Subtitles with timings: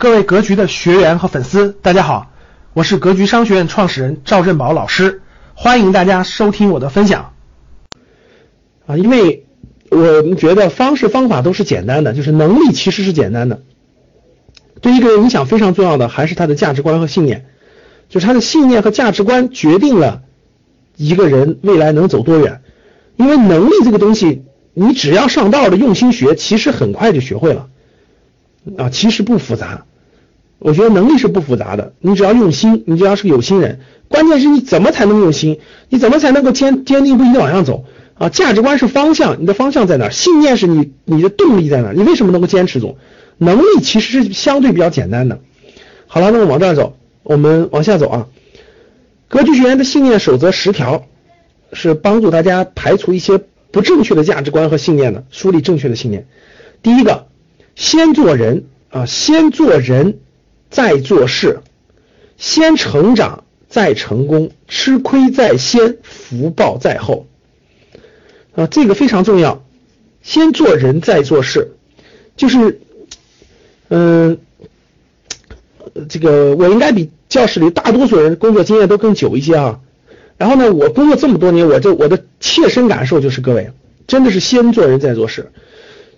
[0.00, 2.30] 各位格局的学员和粉丝，大家好，
[2.72, 5.22] 我是格局商学院创始人赵振宝老师，
[5.54, 7.32] 欢迎大家收听我的分享。
[8.86, 9.44] 啊，因为
[9.90, 13.62] 我们觉得方式方法都是简单的，就是能力其实是简单的。
[14.80, 17.46] 对一个人影响非常重要的还是他的价值观和信念，
[18.08, 20.22] 就是他的信念和价值观决定了
[20.96, 22.62] 一个人未来能走多远。
[23.16, 24.44] 因为能力这个东西，
[24.74, 27.66] 你只要上道的用心学，其实很快就学会了。
[28.76, 29.84] 啊，其实不复杂。
[30.58, 35.60] 我觉得能力是不复杂的，你只要用心，你只要是个有心人，关键是你怎么才能用心？
[35.88, 37.84] 你怎么才能够坚坚定不移的往上走？
[38.14, 40.10] 啊，价值观是方向，你的方向在哪？
[40.10, 41.92] 信念是你你的动力在哪？
[41.92, 42.98] 你为什么能够坚持走？
[43.38, 45.38] 能力其实是相对比较简单的。
[46.08, 48.26] 好了，那么往这儿走，我们往下走啊。
[49.28, 51.04] 格局学员的信念守则十条，
[51.72, 53.38] 是帮助大家排除一些
[53.70, 56.26] 不正确的价值观和信念的，树立正确的信念。
[56.82, 57.27] 第一个，
[57.78, 60.18] 先做人啊，先做人
[60.68, 61.60] 再做事，
[62.36, 67.26] 先成长再成功，吃亏在先，福报在后。
[68.56, 69.62] 啊，这个非常重要，
[70.22, 71.76] 先做人再做事，
[72.36, 72.80] 就是，
[73.90, 74.38] 嗯，
[76.08, 79.78] 这个我应该比教室里大多数人工作经验都更久一些啊。
[80.36, 83.70] 然后呢，我工作这么多年，我这我的切身感受就是，各位
[84.08, 85.52] 真的是先做人再做事，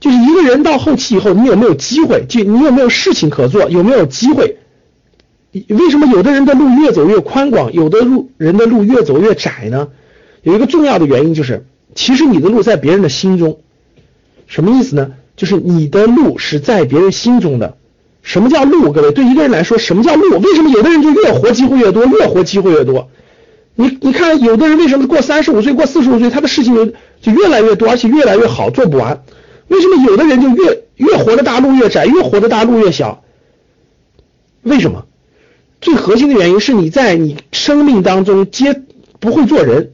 [0.00, 2.24] 就是一个人到后期以后，你有没有机会？
[2.28, 3.70] 就你有没有事情可做？
[3.70, 4.58] 有没有机会？
[5.52, 9.88] 为什么有的人的路越走越宽广，有的路人的路越走越窄呢？
[10.42, 11.66] 有一个重要的原因就是。
[11.94, 13.60] 其实你的路在别人的心中，
[14.46, 15.12] 什么意思呢？
[15.34, 17.76] 就是你的路是在别人心中的。
[18.22, 18.92] 什么叫路？
[18.92, 20.38] 各位，对一个人来说，什么叫路？
[20.40, 23.08] 为什么有的人就越活机会越多，越活机会越多？
[23.76, 26.84] 你你看，有的人为什么过三十五岁、过四十五岁，他的事情就
[27.22, 29.22] 就越来越多，而且越来越好，做不完？
[29.68, 33.24] 为什么有的人就越越活的大路越窄，越活的大路越小？
[34.62, 35.06] 为什么？
[35.80, 38.82] 最核心的原因是你在你生命当中接
[39.20, 39.92] 不会做人。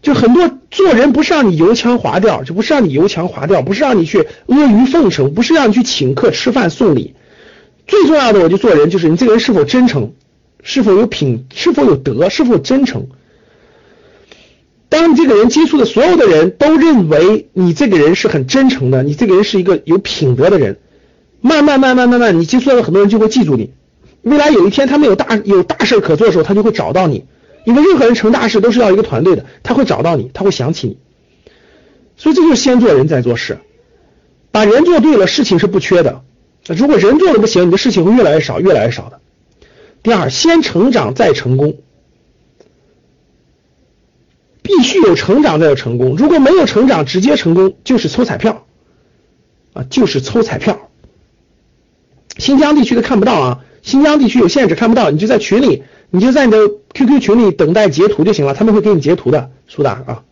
[0.00, 7.14] 就很多做人不是让你油腔滑调，就不是让你油腔滑调，不是让你去阿谀奉承，不是让你去请客吃饭送礼。
[7.86, 10.12] 最重要的，我就做人，就是你这个人是否真诚，
[10.62, 13.08] 是否有品，是否有德，是否真诚。
[14.88, 20.78] 当你这个人接触的所有的人都认为你这个人是很真诚的，你这个人是一个有品德的人，
[21.40, 23.72] 慢慢慢慢慢慢，你接触到的很多人就会记住你。
[24.22, 27.24] 未来有一天他们有大有大事可做的时候，他就会找到你。
[27.64, 30.96] 因为任何人成大事都是要一个团队的，他会找到你，他会想起你，
[32.16, 33.58] 所以这就是先做人再做事，
[34.50, 36.22] 把人做对了，事情是不缺的。
[36.66, 39.20] 如果人做的不行，你的事情会越来越少，越来越少的。
[40.02, 41.76] 第二，先成长再成功，
[44.68, 46.14] 必须有成长才有成功。
[46.14, 48.66] 如果没有成长，直接成功就是抽彩票
[49.72, 50.90] 啊，就是抽彩票。
[52.36, 55.82] 新疆地区的看不到啊，新疆地区有限制看不到，你就在群里。
[56.10, 56.58] 你就在你的
[56.94, 60.22] QQ 群里等待截图就行了，他们会给你截图的，苏大啊。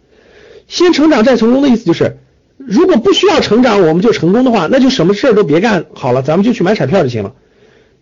[0.69, 2.19] 先成长再成功的意思就是，
[2.57, 7.33] 如果不需要成长我们就成功的话，那就什么事儿都别干好了，咱们就去买彩票就行了。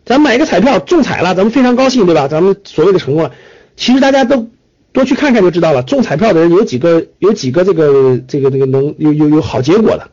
[0.05, 2.29] 咱买一个彩票中彩了，咱们非常高兴，对吧？
[2.29, 3.33] 咱们所谓的成功了。
[3.77, 4.49] 其实大家都
[4.95, 10.11] 多去看看就知道了，中彩票的人有几个有几个这个这个这个能有有有好结果的。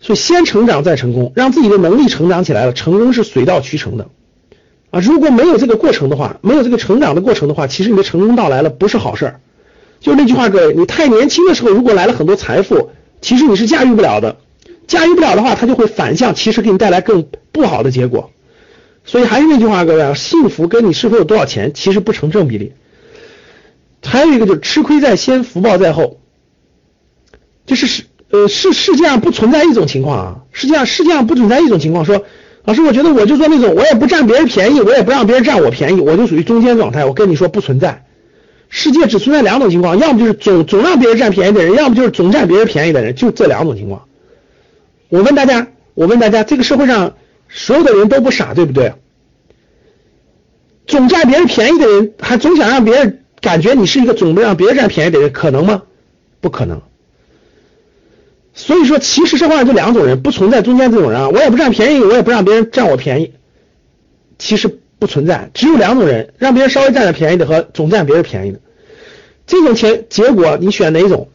[0.00, 4.08] 所以先成长再成功，让自己的能力成长起来了，成功是水到渠成的。
[4.90, 9.40] 啊，如果没有这个过程的话，没有这个成长的过程的话，其实你的成功到来了不是好事儿。
[10.00, 12.90] 就那句话，各位，你太年轻的时候，如果来了很多财富，
[13.20, 14.36] 其实你是驾驭不了的。
[14.86, 18.30] 驾驭不了的话，它就会反向，其实给你带来更不好的结果。
[19.04, 22.72] 所以还是那句话，各位啊，幸福跟你是否有多少钱其实不成正比例。
[24.14, 26.20] 还有一个就是吃亏在先，福报在后。
[27.66, 32.24] 就是世呃世世界上不存在一种情况啊，世界上世界上不存在一种情况说。
[32.64, 37.04] 老师，我觉得我就做那种，我也不占别人便宜，我也不让别人占我便宜，我就属于中间状态。
[37.04, 38.06] 我跟你说不存在，
[38.68, 44.04] 世界只存在两种情况，要么就是总总让别人占便宜的人，要么就是总占别人便宜的人，就这两种情况。
[45.08, 47.16] 我问大家，我问大家，这个社会上
[47.48, 48.94] 所有的人都不傻，对不对？
[50.86, 55.82] 总占别人便宜的人，还总想让别人感觉你是一个总不让别人占便宜的人，可能吗？
[56.40, 56.82] 不可能。
[58.54, 61.28] 所以说，其实社会上就两种人，不存在中间这种人啊。
[61.28, 63.32] 我也不占便宜，我也不让别人占我便宜，
[64.38, 68.60] 其实不存在，只有两种人，让别人稍微占点便宜的和总占别人便宜的。
[69.46, 71.28] 这种钱结果，你选哪种？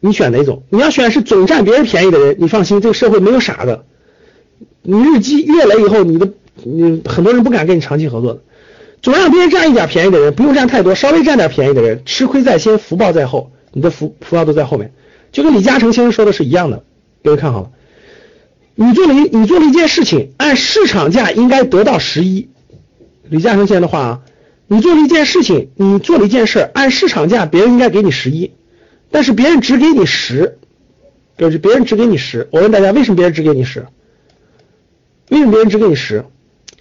[0.00, 0.62] 你选哪种？
[0.68, 3.80] 你要选是总占别人便宜的人，你放心，这个社会没有傻子。
[4.82, 6.28] 你日积月累以后，你的
[6.62, 8.40] 你很多人不敢跟你长期合作的。
[9.04, 14.92] 总让别人占一点便宜的人，不用占太多，稍微占点便宜的人，吃亏在先，福报在后，你的福福报都在后面。
[15.30, 16.84] 就跟李嘉诚先生说的是一样的，
[17.22, 17.70] 各位看好了，
[18.74, 22.48] 你做了一你做了一件事情，按市场价应该得到十一。
[23.28, 24.20] 李嘉诚先生的话啊，
[24.68, 28.52] 你做了一件事情，你做了一件事，按市场价别人应该给你十一，
[29.10, 30.56] 但是别人只给你十，
[31.36, 32.48] 就是别人只给你十。
[32.52, 33.84] 我问大家，为什么别人只给你十？
[35.28, 36.24] 为什么别人只给你十？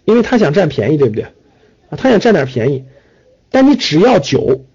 [0.05, 1.25] 因为他想占便宜，对不对？
[1.95, 2.85] 他想占点便宜，
[3.51, 4.65] 但你只要九，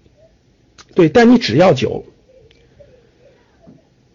[0.95, 2.05] 对，但你只要九。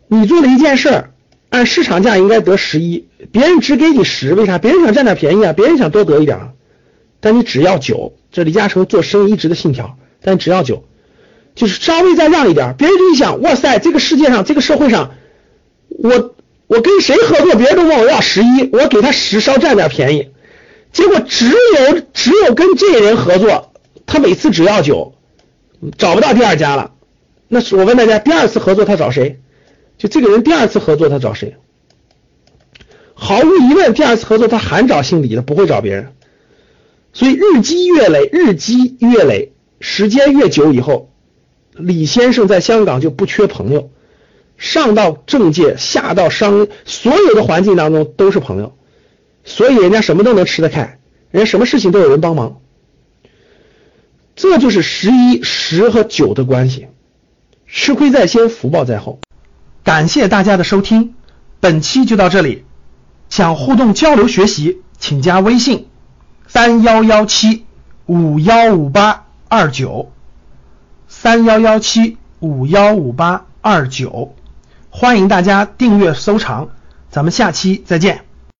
[0.07, 1.11] 你做了一件事儿，
[1.49, 4.59] 按市场价应该得十一，别人只给你十，为啥？
[4.59, 6.53] 别人想占点便宜啊，别人想多得一点，
[7.21, 10.85] 但你只要九，这李嘉诚做生意一直的信条，但只要九，
[11.55, 15.15] 就是稍微再让一点，别人就一想，哇塞，这个世界上，这个社会上，
[15.89, 16.35] 我
[16.67, 20.31] 我跟谁合作，别人都问我要十一，我给他十，稍占点便宜，
[20.95, 23.73] 结果只有只有跟这人合作，
[24.07, 25.15] 他每次只要九，
[25.99, 26.93] 找不到第二家了，
[27.49, 29.41] 那是我问大家，第二次合作他找谁？
[29.99, 31.57] 就这个人第二次合作他找谁？
[33.13, 36.13] 毫无疑问，第二次合作他还找姓李的，不会找别人。
[37.13, 41.11] 所以日积月累，日积月累，时间越久以后，
[41.73, 43.91] 李先生在香港就不缺朋友，
[44.57, 48.77] 上到政界，下到商，所有的环境当中都是朋友，
[49.45, 50.99] 所以人家什么都能吃得开，
[51.31, 52.61] 人家什么事情都有人帮忙。
[54.35, 56.89] 这就是十一十和九的关系，
[57.67, 59.21] 吃亏在先，福报在后。
[59.85, 61.15] 感谢大家的收听，
[61.61, 62.65] 本期就到这里。
[63.29, 65.89] 想互动交流学习，请加微信
[66.47, 67.65] 三幺幺七
[68.07, 70.13] 五幺五八二九
[71.09, 74.35] 三幺幺七五幺五八二九，
[74.91, 76.71] 欢迎大家订阅收藏，
[77.11, 78.34] 咱们下期再见。